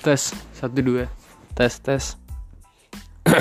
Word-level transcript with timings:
Tes 0.00 0.32
satu 0.56 0.80
dua 0.80 1.12
tes 1.52 1.76
tes. 1.76 2.16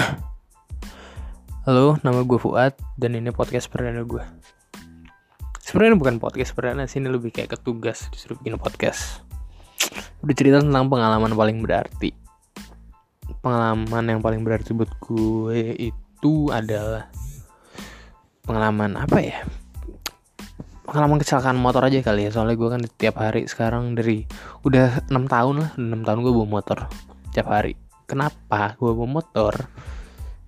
Halo, 1.63 1.95
nama 2.03 2.19
gue 2.27 2.35
Fuad 2.35 2.75
dan 2.99 3.15
ini 3.15 3.31
podcast 3.31 3.71
perdana 3.71 4.03
gue. 4.03 4.19
Sebenarnya 5.63 5.95
bukan 5.95 6.19
podcast 6.19 6.51
perdana 6.51 6.83
sih, 6.83 6.99
ini 6.99 7.15
lebih 7.15 7.31
kayak 7.31 7.55
ketugas 7.55 8.11
disuruh 8.11 8.35
bikin 8.43 8.59
podcast. 8.59 9.23
Udah 10.19 10.35
cerita 10.35 10.59
tentang 10.59 10.91
pengalaman 10.91 11.31
paling 11.31 11.63
berarti. 11.63 12.11
Pengalaman 13.39 14.03
yang 14.11 14.19
paling 14.19 14.43
berarti 14.43 14.75
buat 14.75 14.91
gue 14.99 15.79
itu 15.79 16.51
adalah 16.51 17.07
pengalaman 18.43 18.99
apa 18.99 19.17
ya? 19.23 19.47
Pengalaman 20.89 21.21
kecelakaan 21.21 21.55
motor 21.61 21.85
aja 21.85 22.01
kali 22.01 22.25
ya. 22.25 22.31
Soalnya 22.33 22.57
gue 22.57 22.69
kan 22.73 22.81
tiap 22.97 23.21
hari 23.21 23.45
sekarang 23.45 23.93
dari 23.93 24.25
udah 24.65 25.05
enam 25.13 25.29
tahun 25.29 25.55
lah 25.61 25.71
enam 25.77 26.01
tahun 26.01 26.25
gue 26.25 26.33
bawa 26.33 26.49
motor. 26.49 26.89
Tiap 27.31 27.47
hari. 27.47 27.77
Kenapa 28.09 28.73
gue 28.81 28.89
bawa 28.89 29.21
motor? 29.21 29.53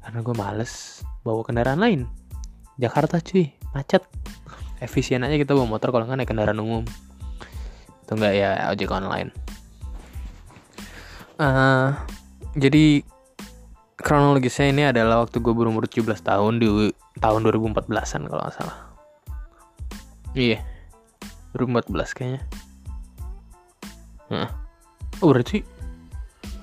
Karena 0.02 0.20
gue 0.26 0.36
males 0.36 1.06
bawa 1.22 1.46
kendaraan 1.46 1.78
lain. 1.78 2.02
Jakarta 2.82 3.22
cuy. 3.22 3.54
Macet. 3.78 4.02
Efisien 4.82 5.22
aja 5.22 5.38
kita 5.38 5.54
bawa 5.54 5.78
motor 5.78 5.94
kalau 5.94 6.10
nggak 6.10 6.26
naik 6.26 6.30
kendaraan 6.34 6.58
umum. 6.58 6.84
Itu 8.02 8.18
enggak 8.18 8.34
ya 8.34 8.74
ojek 8.74 8.90
online. 8.90 9.30
Uh, 11.38 11.94
jadi 12.58 13.06
kronologisnya 14.02 14.74
ini 14.74 14.84
adalah 14.90 15.22
waktu 15.22 15.38
gue 15.38 15.54
berumur 15.54 15.86
17 15.86 16.18
tahun 16.26 16.58
di 16.58 16.90
tahun 17.22 17.40
2014an 17.46 18.26
kalau 18.26 18.42
nggak 18.42 18.58
salah 18.58 18.91
Iya. 20.32 20.64
2014 21.56 22.16
kayaknya. 22.16 22.42
Nah. 24.32 24.50
Oh 25.20 25.30
berarti 25.30 25.62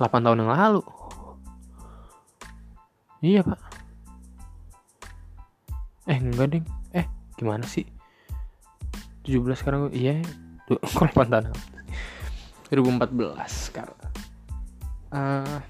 8 0.00 0.24
tahun 0.24 0.40
yang 0.40 0.50
lalu. 0.50 0.82
Iya 3.20 3.40
pak. 3.44 3.60
Eh 6.08 6.18
enggak 6.18 6.48
ding. 6.56 6.66
Eh 6.96 7.04
gimana 7.36 7.68
sih? 7.68 7.84
17 9.28 9.60
sekarang 9.60 9.88
gue. 9.88 9.92
Iya. 9.94 10.24
Kok 10.68 11.12
8 11.12 11.28
tahun 11.32 11.52
2014 12.72 13.68
sekarang. 13.68 13.96
Uh, 15.08 15.60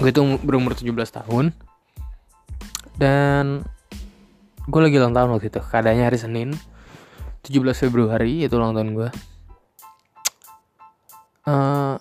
gue 0.00 0.10
tuh 0.12 0.36
berumur 0.44 0.76
17 0.76 0.92
tahun. 0.92 1.56
Dan 3.00 3.64
gue 4.68 4.80
lagi 4.80 4.96
ulang 5.00 5.16
tahun 5.16 5.32
waktu 5.32 5.48
itu. 5.48 5.60
Keadaannya 5.60 6.04
hari 6.04 6.20
Senin 6.20 6.52
17 7.42 7.62
Februari 7.74 8.46
itu 8.46 8.54
ulang 8.54 8.74
tahun 8.78 8.94
gue 8.94 9.08
uh, 11.50 11.94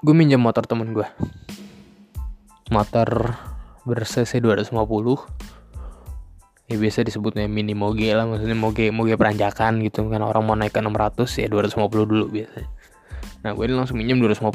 gue 0.00 0.14
minjem 0.16 0.40
motor 0.40 0.64
temen 0.64 0.96
gue 0.96 1.06
motor 2.72 3.36
ber 3.86 4.02
cc 4.02 4.42
250 4.42 4.74
ya 6.66 6.74
biasa 6.74 7.06
disebutnya 7.06 7.46
mini 7.46 7.78
moge 7.78 8.10
lah 8.10 8.26
maksudnya 8.26 8.58
moge 8.58 8.90
moge 8.90 9.14
peranjakan 9.14 9.78
gitu 9.86 10.10
kan. 10.10 10.18
Orang 10.18 10.50
mau 10.50 10.58
naik 10.58 10.74
ke 10.74 10.82
600 10.82 11.46
ya 11.46 11.46
250 11.46 12.10
dulu 12.10 12.26
biasanya 12.26 12.70
nah 13.46 13.54
gue 13.54 13.62
ini 13.62 13.78
langsung 13.78 14.02
minjem 14.02 14.18
250 14.18 14.50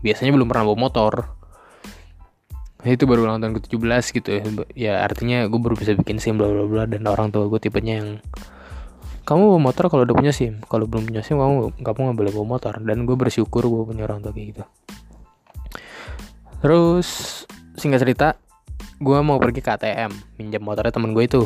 biasanya 0.00 0.32
belum 0.32 0.48
pernah 0.48 0.64
bawa 0.72 0.78
motor. 0.88 1.14
Nah, 2.80 2.94
itu 2.94 3.02
baru 3.02 3.26
ulang 3.26 3.42
tahun 3.42 3.58
ke-17 3.58 4.04
gitu 4.14 4.28
ya. 4.30 4.42
Ya 4.72 4.92
artinya 5.02 5.44
gue 5.50 5.58
baru 5.60 5.74
bisa 5.76 5.92
bikin 5.92 6.16
sim 6.22 6.40
bla 6.40 6.48
bla 6.48 6.64
bla 6.64 6.82
dan 6.88 7.04
orang 7.04 7.28
tua 7.28 7.50
gue 7.50 7.60
tipenya 7.60 8.00
yang 8.00 8.08
kamu 9.26 9.42
bawa 9.42 9.60
motor 9.60 9.90
kalau 9.90 10.06
udah 10.06 10.14
punya 10.14 10.30
SIM? 10.30 10.62
Kalau 10.70 10.86
belum 10.86 11.10
punya 11.10 11.18
SIM 11.26 11.34
kamu 11.42 11.82
kamu 11.82 11.98
nggak 11.98 12.18
boleh 12.22 12.30
bawa 12.30 12.46
motor. 12.46 12.78
Dan 12.78 13.02
gue 13.10 13.16
bersyukur 13.18 13.66
gue 13.66 13.82
punya 13.82 14.06
orang 14.06 14.22
tua 14.22 14.30
kayak 14.30 14.46
gitu. 14.54 14.62
Terus 16.62 17.08
singkat 17.74 18.06
cerita 18.06 18.38
gue 19.02 19.18
mau 19.26 19.42
pergi 19.42 19.60
ke 19.60 19.70
ATM 19.74 20.14
minjem 20.38 20.62
motornya 20.62 20.94
temen 20.94 21.10
gue 21.10 21.26
itu. 21.26 21.42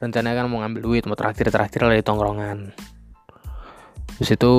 Rencananya 0.00 0.42
kan 0.42 0.46
mau 0.48 0.64
ngambil 0.64 0.80
duit 0.80 1.04
mau 1.04 1.12
traktir 1.12 1.52
traktir 1.52 1.84
dari 1.84 2.00
tongkrongan. 2.00 2.72
Terus 4.16 4.30
itu 4.32 4.54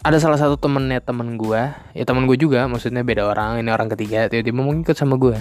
ada 0.00 0.16
salah 0.16 0.40
satu 0.40 0.56
temennya 0.56 1.04
temen 1.04 1.36
gue. 1.36 1.60
Ya 1.92 2.04
temen 2.08 2.24
gue 2.24 2.40
juga 2.40 2.64
maksudnya 2.64 3.04
beda 3.04 3.28
orang 3.28 3.60
ini 3.60 3.68
orang 3.68 3.92
ketiga. 3.92 4.32
Tiba-tiba 4.32 4.64
mau 4.64 4.72
ikut 4.72 4.96
sama 4.96 5.20
gue. 5.20 5.36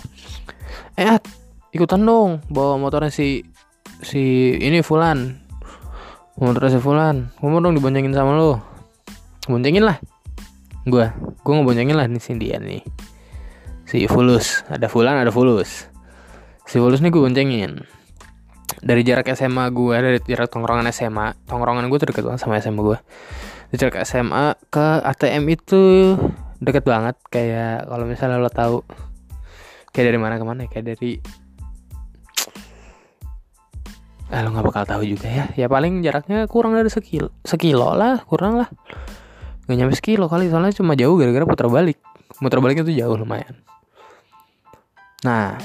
Eh 0.99 1.15
ikutan 1.71 2.03
dong 2.03 2.43
bawa 2.51 2.75
motornya 2.75 3.07
si 3.07 3.54
si 4.01 4.55
ini 4.59 4.81
Fulan. 4.81 5.39
Motor 6.35 6.67
si 6.67 6.79
Fulan. 6.81 7.31
Ngomong 7.39 7.59
dong 7.63 7.73
diboncengin 7.79 8.11
sama 8.11 8.35
lo 8.35 8.59
boncengin 9.47 9.85
lah. 9.85 9.97
Gue 10.83 11.07
gue 11.15 11.53
ngeboncengin 11.53 11.95
lah 11.95 12.09
nih 12.09 12.21
si 12.21 12.35
dia 12.35 12.59
nih. 12.59 12.83
Si 13.87 14.03
Fulus. 14.09 14.65
Ada 14.67 14.91
Fulan 14.91 15.21
ada 15.21 15.31
Fulus. 15.31 15.87
Si 16.67 16.75
Fulus 16.81 16.99
nih 16.99 17.13
gue 17.13 17.21
boncengin. 17.21 17.85
Dari 18.85 19.01
jarak 19.05 19.31
SMA 19.33 19.71
gue 19.71 19.95
dari 19.95 20.19
jarak 20.25 20.51
tongkrongan 20.51 20.89
SMA 20.91 21.47
tongkrongan 21.47 21.87
gue 21.87 21.97
tuh 22.01 22.11
banget 22.11 22.41
sama 22.41 22.59
SMA 22.59 22.81
gue 22.81 22.97
dari 23.71 23.77
jarak 23.81 24.03
SMA 24.05 24.57
ke 24.69 24.85
ATM 25.05 25.43
itu 25.51 25.83
deket 26.59 26.83
banget. 26.83 27.15
Kayak 27.31 27.87
kalau 27.87 28.05
misalnya 28.05 28.37
lo 28.41 28.51
tahu 28.51 28.83
kayak 29.95 30.11
dari 30.11 30.19
mana 30.19 30.35
ke 30.35 30.45
mana 30.45 30.67
kayak 30.67 30.95
dari 30.95 31.17
eh, 34.35 34.43
lo 34.43 34.51
nggak 34.51 34.67
bakal 34.67 34.83
tahu 34.83 35.03
juga 35.07 35.31
ya. 35.31 35.45
Ya 35.55 35.67
paling 35.71 36.03
jaraknya 36.03 36.43
kurang 36.51 36.75
dari 36.75 36.91
sekilo 36.91 37.31
sekilo 37.47 37.95
lah 37.95 38.19
kurang 38.27 38.59
lah. 38.59 38.67
Nggak 39.65 39.77
nyampe 39.79 39.95
sekilo 39.95 40.27
kali 40.27 40.51
soalnya 40.51 40.75
cuma 40.75 40.99
jauh 40.99 41.15
gara-gara 41.15 41.47
putar 41.47 41.71
balik. 41.71 41.95
Putar 42.35 42.59
baliknya 42.59 42.83
tuh 42.83 42.95
jauh 42.95 43.15
lumayan. 43.15 43.55
Nah 45.23 45.55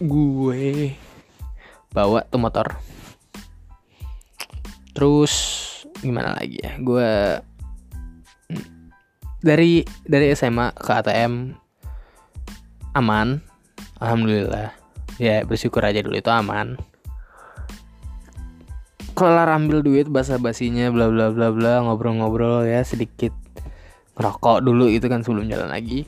gue 0.00 0.96
bawa 1.92 2.24
tuh 2.24 2.40
motor. 2.40 2.80
Terus 4.96 5.34
gimana 6.00 6.40
lagi 6.40 6.56
ya? 6.56 6.72
Gue 6.80 7.10
dari 9.44 9.84
dari 10.08 10.32
SMA 10.32 10.72
ke 10.72 10.92
ATM 11.04 11.52
aman. 12.96 13.44
Alhamdulillah 13.98 14.87
ya 15.18 15.42
bersyukur 15.42 15.82
aja 15.82 16.00
dulu 16.00 16.16
itu 16.16 16.30
aman. 16.30 16.78
Kelar 19.18 19.50
ambil 19.50 19.82
duit 19.82 20.06
basa 20.06 20.38
basinya 20.38 20.94
bla 20.94 21.10
bla 21.10 21.34
bla 21.34 21.50
bla 21.50 21.82
ngobrol-ngobrol 21.82 22.62
ya 22.62 22.86
sedikit 22.86 23.34
ngerokok 24.14 24.62
dulu 24.62 24.86
itu 24.86 25.10
kan 25.10 25.26
sebelum 25.26 25.50
jalan 25.50 25.74
lagi. 25.74 26.06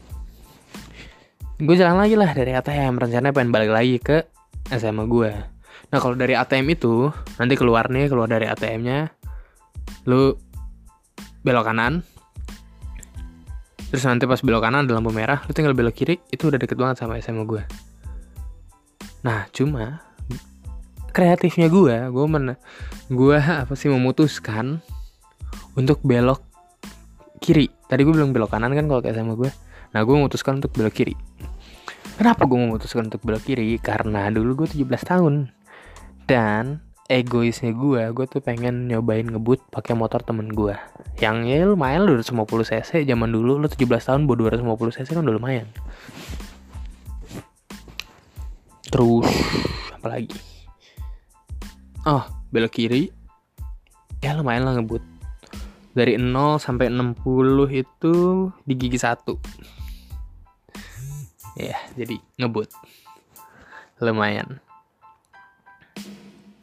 Gue 1.61 1.77
jalan 1.77 2.01
lagi 2.01 2.15
lah 2.17 2.31
dari 2.33 2.55
ATM 2.55 2.97
rencananya 2.97 3.35
pengen 3.35 3.51
balik 3.51 3.75
lagi 3.75 3.99
ke 3.99 4.25
SMA 4.71 5.05
gue. 5.11 5.31
Nah 5.91 5.99
kalau 5.99 6.15
dari 6.15 6.39
ATM 6.39 6.71
itu 6.71 7.11
nanti 7.37 7.59
keluar 7.59 7.91
nih 7.91 8.07
keluar 8.07 8.31
dari 8.31 8.47
ATM-nya 8.47 9.11
lu 10.07 10.39
belok 11.43 11.67
kanan. 11.67 12.07
Terus 13.91 14.07
nanti 14.07 14.23
pas 14.31 14.39
belok 14.39 14.63
kanan 14.63 14.87
ada 14.87 14.95
lampu 14.95 15.11
merah 15.11 15.43
lu 15.45 15.53
tinggal 15.53 15.75
belok 15.75 15.99
kiri 15.99 16.23
itu 16.31 16.47
udah 16.47 16.63
deket 16.63 16.79
banget 16.79 17.03
sama 17.03 17.19
SMA 17.19 17.43
gue 17.43 17.90
Nah, 19.21 19.45
cuma 19.53 20.01
kreatifnya 21.11 21.69
gue, 21.69 21.97
gue 22.09 22.27
men, 22.31 22.57
gue 23.11 23.39
apa 23.39 23.75
sih 23.75 23.91
memutuskan 23.91 24.81
untuk 25.77 26.01
belok 26.01 26.41
kiri. 27.43 27.69
Tadi 27.91 28.01
gue 28.07 28.15
bilang 28.15 28.33
belok 28.33 28.55
kanan 28.55 28.73
kan 28.73 28.87
kalau 28.87 29.03
kayak 29.03 29.19
sama 29.19 29.35
gue. 29.37 29.51
Nah, 29.91 30.01
gue 30.07 30.15
memutuskan 30.15 30.63
untuk 30.63 30.73
belok 30.73 30.95
kiri. 30.95 31.15
Kenapa 32.17 32.47
gue 32.47 32.57
memutuskan 32.57 33.11
untuk 33.11 33.21
belok 33.27 33.43
kiri? 33.45 33.77
Karena 33.83 34.31
dulu 34.31 34.65
gue 34.65 34.69
17 34.71 34.87
tahun. 34.87 35.51
Dan 36.25 36.79
egoisnya 37.11 37.75
gue, 37.75 38.15
gue 38.15 38.27
tuh 38.31 38.39
pengen 38.39 38.87
nyobain 38.87 39.27
ngebut 39.27 39.67
pakai 39.75 39.99
motor 39.99 40.23
temen 40.23 40.47
gue. 40.47 40.79
Yang 41.19 41.37
ya 41.51 41.67
lumayan 41.67 42.07
lu 42.07 42.23
250 42.23 42.71
cc 42.71 42.91
zaman 43.03 43.29
dulu 43.35 43.59
lu 43.59 43.67
17 43.67 43.83
tahun 43.83 44.31
bawa 44.31 44.55
250 44.57 44.97
cc 44.97 45.09
kan 45.11 45.27
udah 45.27 45.37
lumayan 45.37 45.67
terus 48.91 49.31
apa 49.95 50.07
lagi? 50.19 50.37
Oh 52.05 52.27
belok 52.51 52.75
kiri. 52.75 53.09
Ya 54.21 54.37
lumayan 54.37 54.67
lah 54.67 54.77
ngebut. 54.77 55.01
Dari 55.97 56.19
0 56.19 56.61
sampai 56.61 56.91
60 56.93 57.23
itu 57.73 58.15
di 58.67 58.75
gigi 58.77 58.99
satu. 58.99 59.39
Ya 61.55 61.79
jadi 61.95 62.19
ngebut. 62.37 62.69
Lumayan. 64.03 64.61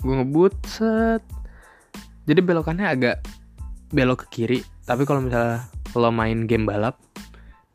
Gue 0.04 0.14
ngebut 0.22 0.54
set. 0.68 1.24
Jadi 2.28 2.40
belokannya 2.44 2.86
agak 2.86 3.24
belok 3.96 4.28
ke 4.28 4.44
kiri. 4.44 4.60
Tapi 4.84 5.08
kalau 5.08 5.24
misalnya 5.24 5.68
lo 5.96 6.12
main 6.14 6.46
game 6.46 6.68
balap 6.68 7.00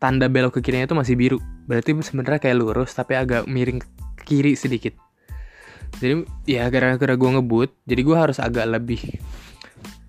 tanda 0.03 0.27
belok 0.27 0.59
ke 0.59 0.67
kirinya 0.67 0.91
itu 0.91 0.99
masih 0.99 1.15
biru. 1.15 1.39
Berarti 1.71 1.95
sebenarnya 2.03 2.43
kayak 2.43 2.59
lurus 2.59 2.91
tapi 2.91 3.15
agak 3.15 3.47
miring 3.47 3.79
kiri 4.23 4.57
sedikit. 4.57 4.95
Jadi 6.01 6.25
ya 6.49 6.67
gara-gara 6.73 7.15
gue 7.15 7.31
ngebut 7.37 7.71
jadi 7.85 8.01
gue 8.01 8.17
harus 8.17 8.39
agak 8.41 8.65
lebih 8.65 9.21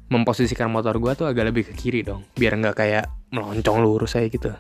memposisikan 0.08 0.70
motor 0.70 0.96
gue 1.02 1.12
tuh 1.18 1.28
agak 1.28 1.50
lebih 1.50 1.64
ke 1.68 1.74
kiri 1.74 2.06
dong 2.06 2.24
biar 2.38 2.56
nggak 2.56 2.76
kayak 2.78 3.06
meloncong 3.34 3.84
lurus 3.84 4.16
saya 4.16 4.30
gitu. 4.30 4.54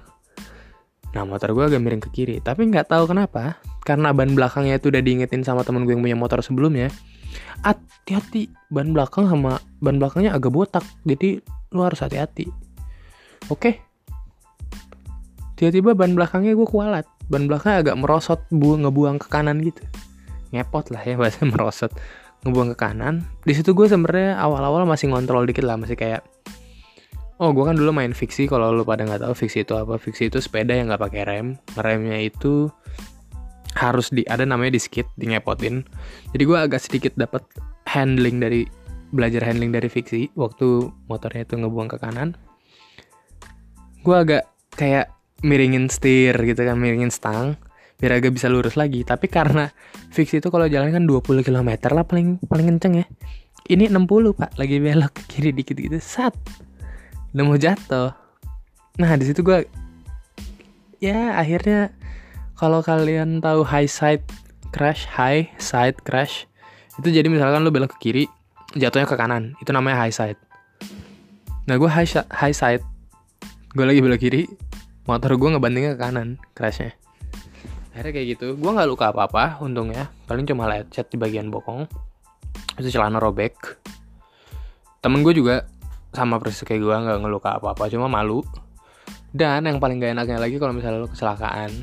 Nah 1.13 1.23
motor 1.29 1.53
gue 1.53 1.63
agak 1.69 1.79
miring 1.79 2.03
ke 2.03 2.09
kiri 2.09 2.41
tapi 2.41 2.67
nggak 2.67 2.89
tahu 2.89 3.05
kenapa 3.05 3.61
karena 3.85 4.11
ban 4.11 4.33
belakangnya 4.33 4.81
itu 4.81 4.89
udah 4.89 5.01
diingetin 5.03 5.45
sama 5.45 5.61
temen 5.61 5.85
gue 5.85 5.93
yang 5.93 6.03
punya 6.03 6.17
motor 6.17 6.41
sebelumnya 6.41 6.89
hati-hati 7.61 8.49
ban 8.73 8.91
belakang 8.91 9.29
sama 9.29 9.61
ban 9.79 10.01
belakangnya 10.01 10.33
agak 10.35 10.51
botak 10.51 10.85
jadi 11.05 11.39
lu 11.73 11.81
harus 11.81 12.01
hati-hati. 12.01 12.49
Oke? 13.49 13.81
Tiba-tiba 15.53 15.93
ban 15.93 16.17
belakangnya 16.17 16.57
gue 16.57 16.67
kualat 16.67 17.05
ban 17.33 17.49
belakangnya 17.49 17.89
agak 17.89 17.95
merosot 17.97 18.45
bu 18.53 18.77
ngebuang 18.77 19.17
ke 19.17 19.27
kanan 19.33 19.65
gitu. 19.65 19.81
Ngepot 20.53 20.93
lah 20.93 21.01
ya 21.01 21.17
bahasa 21.21 21.41
merosot. 21.41 21.89
Ngebuang 22.45 22.77
ke 22.77 22.77
kanan. 22.77 23.25
Di 23.41 23.57
situ 23.57 23.73
gue 23.73 23.89
sebenarnya 23.89 24.37
awal-awal 24.37 24.85
masih 24.85 25.09
ngontrol 25.09 25.49
dikit 25.49 25.65
lah 25.65 25.81
masih 25.81 25.97
kayak 25.97 26.21
oh 27.41 27.49
gue 27.49 27.65
kan 27.65 27.73
dulu 27.73 27.89
main 27.89 28.13
fiksi 28.13 28.45
kalau 28.45 28.69
lo 28.69 28.85
pada 28.85 29.03
nggak 29.03 29.25
tahu 29.25 29.33
fiksi 29.33 29.65
itu 29.65 29.73
apa 29.73 29.97
fiksi 29.97 30.29
itu 30.29 30.37
sepeda 30.37 30.77
yang 30.77 30.93
nggak 30.93 31.01
pakai 31.01 31.21
rem. 31.25 31.47
Remnya 31.73 32.21
itu 32.21 32.69
harus 33.73 34.13
di 34.13 34.21
ada 34.29 34.45
namanya 34.45 34.77
di 34.77 34.81
skid 34.81 35.09
di 35.17 35.33
ngepotin. 35.33 35.81
Jadi 36.37 36.43
gue 36.45 36.57
agak 36.57 36.77
sedikit 36.77 37.17
dapat 37.17 37.41
handling 37.89 38.37
dari 38.37 38.69
belajar 39.13 39.45
handling 39.45 39.73
dari 39.73 39.89
fiksi 39.89 40.29
waktu 40.37 40.89
motornya 41.09 41.45
itu 41.45 41.57
ngebuang 41.57 41.89
ke 41.89 41.97
kanan. 41.97 42.37
Gue 44.05 44.15
agak 44.19 44.43
kayak 44.77 45.09
miringin 45.43 45.91
setir 45.91 46.33
gitu 46.39 46.63
kan 46.63 46.79
miringin 46.79 47.11
stang 47.11 47.59
biar 47.99 48.19
agak 48.19 48.33
bisa 48.33 48.49
lurus 48.49 48.79
lagi. 48.79 49.03
Tapi 49.03 49.27
karena 49.27 49.69
fix 50.09 50.33
itu 50.33 50.47
kalau 50.49 50.65
jalan 50.65 50.89
kan 50.91 51.03
20 51.05 51.45
km 51.45 51.69
lah 51.93 52.03
paling 52.07 52.41
paling 52.47 52.65
kenceng 52.75 53.03
ya. 53.03 53.05
Ini 53.69 53.91
60 53.91 54.35
pak. 54.35 54.59
Lagi 54.59 54.79
belok 54.79 55.11
ke 55.15 55.21
kiri 55.29 55.51
dikit 55.55 55.77
gitu. 55.77 55.99
Sat 55.99 56.33
udah 57.35 57.43
mau 57.43 57.59
jatuh. 57.59 58.11
Nah 58.99 59.11
di 59.19 59.25
situ 59.25 59.43
gue 59.43 59.65
ya 61.03 61.35
akhirnya 61.35 61.91
kalau 62.55 62.79
kalian 62.79 63.43
tahu 63.43 63.65
high 63.65 63.89
side 63.89 64.23
crash 64.71 65.03
high 65.09 65.51
side 65.59 65.99
crash 66.05 66.47
itu 67.01 67.09
jadi 67.09 67.25
misalkan 67.25 67.65
lo 67.65 67.73
belok 67.73 67.97
ke 67.97 68.09
kiri 68.09 68.23
jatuhnya 68.77 69.07
ke 69.09 69.15
kanan. 69.17 69.57
Itu 69.61 69.73
namanya 69.73 70.05
high 70.05 70.13
side. 70.13 70.39
Nah 71.65 71.79
gue 71.79 71.89
high, 71.89 72.09
high 72.29 72.55
side. 72.55 72.83
Gue 73.73 73.85
lagi 73.87 74.03
belok 74.03 74.21
kiri 74.21 74.45
motor 75.03 75.35
gue 75.35 75.49
ngebantingnya 75.55 75.95
ke 75.95 75.99
kanan 75.99 76.39
crashnya. 76.55 76.95
Akhirnya 77.93 78.11
kayak 78.15 78.27
gitu. 78.37 78.47
Gue 78.57 78.71
nggak 78.73 78.89
luka 78.89 79.05
apa 79.11 79.29
apa 79.29 79.43
untungnya. 79.61 80.09
Paling 80.25 80.47
cuma 80.49 80.65
lecet 80.65 81.11
di 81.13 81.17
bagian 81.19 81.51
bokong. 81.53 81.85
Itu 82.79 82.89
celana 82.89 83.21
robek. 83.21 83.53
Temen 85.03 85.21
gue 85.21 85.33
juga 85.35 85.67
sama 86.13 86.39
persis 86.39 86.65
kayak 86.65 86.81
gue 86.81 86.95
nggak 86.95 87.19
ngeluka 87.21 87.59
apa 87.61 87.75
apa 87.75 87.91
cuma 87.91 88.09
malu. 88.09 88.41
Dan 89.33 89.65
yang 89.65 89.81
paling 89.81 89.97
gak 89.97 90.13
enaknya 90.13 90.37
lagi 90.37 90.61
kalau 90.61 90.77
misalnya 90.77 91.01
lo 91.01 91.09
kecelakaan 91.09 91.73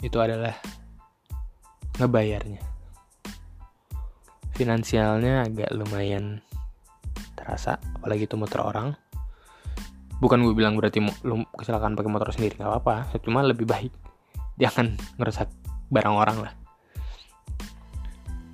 itu 0.00 0.16
adalah 0.16 0.56
ngebayarnya. 2.00 2.64
Finansialnya 4.56 5.44
agak 5.44 5.70
lumayan 5.76 6.40
terasa 7.36 7.76
apalagi 8.00 8.24
itu 8.24 8.34
motor 8.40 8.64
orang 8.64 8.96
bukan 10.18 10.42
gue 10.42 10.54
bilang 10.54 10.74
berarti 10.74 11.02
lo 11.26 11.46
kecelakaan 11.54 11.94
pakai 11.94 12.10
motor 12.10 12.28
sendiri 12.34 12.58
nggak 12.58 12.70
apa-apa. 12.70 13.18
Cuma 13.22 13.42
lebih 13.42 13.64
baik 13.64 13.92
jangan 14.62 14.98
ngerusak 15.18 15.48
barang 15.88 16.14
orang 16.14 16.38
lah. 16.44 16.52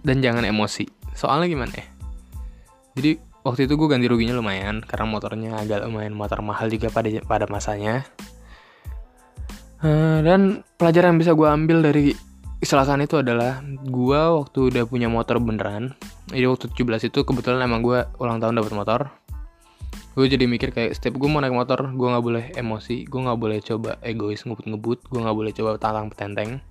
Dan 0.04 0.20
jangan 0.20 0.44
emosi. 0.44 0.84
Soalnya 1.16 1.48
gimana 1.48 1.72
ya? 1.72 1.86
Jadi 2.94 3.10
waktu 3.44 3.66
itu 3.66 3.74
gue 3.76 3.88
ganti 3.88 4.06
ruginya 4.06 4.36
lumayan 4.36 4.84
karena 4.84 5.06
motornya 5.08 5.50
agak 5.58 5.88
lumayan 5.88 6.12
motor 6.12 6.44
mahal 6.44 6.68
juga 6.68 6.92
pada 6.92 7.08
pada 7.24 7.48
masanya. 7.48 8.04
Uh, 9.84 10.24
dan 10.24 10.64
pelajaran 10.80 11.12
yang 11.16 11.20
bisa 11.20 11.32
gue 11.36 11.44
ambil 11.44 11.84
dari 11.84 12.16
kecelakaan 12.64 13.04
itu 13.04 13.20
adalah 13.20 13.60
gue 13.84 14.20
waktu 14.40 14.72
udah 14.72 14.88
punya 14.88 15.12
motor 15.12 15.36
beneran 15.36 15.92
jadi 16.32 16.48
waktu 16.48 16.72
17 16.72 17.12
itu 17.12 17.20
kebetulan 17.20 17.60
emang 17.68 17.84
gue 17.84 18.08
ulang 18.16 18.40
tahun 18.40 18.56
dapat 18.56 18.72
motor 18.72 19.00
gue 20.14 20.26
jadi 20.30 20.46
mikir 20.46 20.70
kayak 20.70 20.94
setiap 20.94 21.18
gue 21.18 21.26
mau 21.26 21.42
naik 21.42 21.50
motor 21.50 21.90
gue 21.90 22.08
nggak 22.08 22.24
boleh 22.24 22.44
emosi 22.54 23.02
gue 23.10 23.20
nggak 23.20 23.38
boleh 23.38 23.58
coba 23.58 23.98
egois 23.98 24.46
ngebut-ngebut 24.46 25.10
gue 25.10 25.20
nggak 25.20 25.36
boleh 25.36 25.52
coba 25.54 25.70
talang 25.82 26.06
petenteng. 26.06 26.62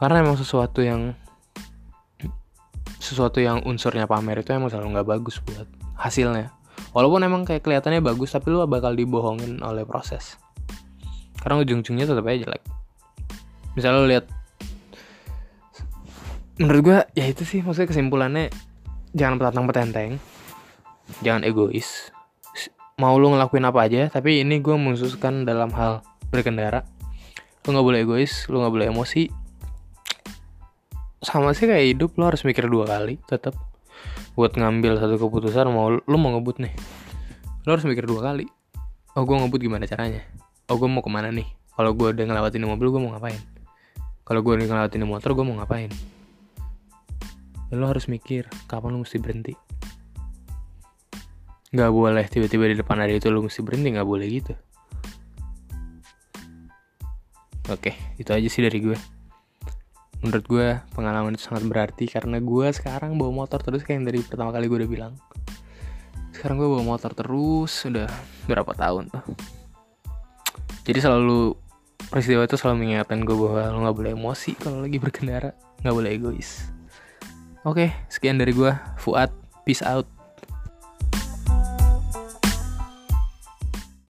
Karena 0.00 0.16
emang 0.24 0.40
sesuatu 0.40 0.80
yang 0.80 1.12
sesuatu 2.96 3.44
yang 3.44 3.60
unsurnya 3.68 4.08
pamer 4.08 4.40
itu 4.40 4.56
emang 4.56 4.72
selalu 4.72 4.96
nggak 4.96 5.08
bagus 5.08 5.36
buat 5.44 5.68
hasilnya. 6.00 6.56
Walaupun 6.96 7.20
emang 7.20 7.44
kayak 7.44 7.60
kelihatannya 7.60 8.00
bagus 8.00 8.32
tapi 8.32 8.48
lu 8.48 8.64
bakal 8.64 8.96
dibohongin 8.96 9.60
oleh 9.60 9.84
proses. 9.84 10.40
Karena 11.44 11.60
ujung-ujungnya 11.60 12.08
tetap 12.08 12.24
aja 12.24 12.48
jelek. 12.48 12.62
Misalnya 13.76 13.98
lu 14.00 14.08
lihat 14.08 14.24
menurut 16.54 16.80
gue 16.86 16.98
ya 17.18 17.26
itu 17.26 17.42
sih 17.42 17.60
maksudnya 17.66 17.90
kesimpulannya 17.90 18.46
jangan 19.10 19.42
petantang 19.42 19.66
petenteng 19.66 20.10
jangan 21.18 21.42
egois 21.42 22.13
mau 22.94 23.18
lu 23.18 23.34
ngelakuin 23.34 23.66
apa 23.66 23.90
aja 23.90 24.06
tapi 24.06 24.46
ini 24.46 24.62
gue 24.62 24.74
mengususkan 24.78 25.42
dalam 25.42 25.74
hal 25.74 26.06
berkendara. 26.30 26.86
Lu 27.66 27.74
nggak 27.74 27.86
boleh 27.86 28.00
egois 28.06 28.46
lu 28.46 28.62
nggak 28.62 28.74
boleh 28.74 28.86
emosi. 28.94 29.26
Sama 31.24 31.56
sih 31.56 31.66
kayak 31.66 31.96
hidup 31.96 32.10
lo 32.20 32.30
harus 32.30 32.46
mikir 32.46 32.70
dua 32.70 32.86
kali 32.86 33.18
tetap 33.26 33.56
buat 34.38 34.54
ngambil 34.54 34.98
satu 34.98 35.18
keputusan 35.18 35.70
mau 35.74 35.90
lu 35.90 36.16
mau 36.20 36.38
ngebut 36.38 36.62
nih. 36.62 36.74
Lo 37.66 37.74
harus 37.74 37.86
mikir 37.88 38.06
dua 38.06 38.30
kali. 38.30 38.46
Oh 39.18 39.26
gue 39.26 39.36
ngebut 39.42 39.58
gimana 39.58 39.86
caranya? 39.90 40.22
Oh 40.70 40.78
gue 40.78 40.86
mau 40.86 41.02
ke 41.02 41.10
mana 41.10 41.34
nih? 41.34 41.46
Kalau 41.74 41.90
gue 41.98 42.14
udah 42.14 42.24
ngelewatin 42.26 42.62
mobil 42.62 42.94
gue 42.94 43.00
mau 43.02 43.10
ngapain? 43.18 43.40
Kalau 44.22 44.40
gue 44.46 44.52
udah 44.54 44.66
ngelewatin 44.70 45.02
motor 45.02 45.34
gue 45.34 45.44
mau 45.46 45.58
ngapain? 45.58 45.90
Lo 47.74 47.90
harus 47.90 48.06
mikir 48.06 48.46
kapan 48.70 48.94
lo 48.94 49.02
mesti 49.02 49.18
berhenti 49.18 49.63
nggak 51.74 51.90
boleh 51.90 52.22
tiba-tiba 52.30 52.70
di 52.70 52.78
depan 52.78 53.02
ada 53.02 53.10
itu 53.10 53.26
lu 53.34 53.42
mesti 53.42 53.58
berhenti 53.66 53.90
nggak 53.98 54.06
boleh 54.06 54.26
gitu. 54.30 54.54
Oke 57.66 57.98
itu 58.14 58.30
aja 58.30 58.46
sih 58.46 58.62
dari 58.62 58.78
gue. 58.78 58.94
Menurut 60.22 60.46
gue 60.46 60.68
pengalaman 60.94 61.34
itu 61.34 61.50
sangat 61.50 61.66
berarti 61.66 62.06
karena 62.06 62.38
gue 62.38 62.66
sekarang 62.70 63.18
bawa 63.18 63.44
motor 63.44 63.58
terus 63.58 63.82
kayak 63.82 64.00
yang 64.00 64.06
dari 64.06 64.22
pertama 64.22 64.54
kali 64.54 64.70
gue 64.70 64.86
udah 64.86 64.90
bilang. 64.90 65.12
Sekarang 66.30 66.62
gue 66.62 66.68
bawa 66.70 66.84
motor 66.86 67.10
terus 67.10 67.74
udah 67.90 68.06
berapa 68.46 68.70
tahun 68.70 69.10
tuh. 69.10 69.24
Jadi 70.86 70.98
selalu 71.02 71.58
peristiwa 72.06 72.46
itu 72.46 72.54
selalu 72.54 72.86
mengingatkan 72.86 73.26
gue 73.26 73.34
bahwa 73.34 73.74
lo 73.74 73.78
nggak 73.82 73.96
boleh 73.98 74.12
emosi 74.14 74.50
kalau 74.62 74.78
lagi 74.86 75.02
berkendara 75.02 75.50
nggak 75.82 75.94
boleh 75.98 76.10
egois. 76.14 76.70
Oke 77.66 77.90
sekian 78.06 78.38
dari 78.38 78.54
gue. 78.54 78.70
Fuad 79.02 79.34
peace 79.66 79.82
out 79.82 80.06